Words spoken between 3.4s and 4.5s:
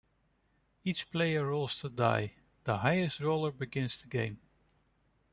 begins the game.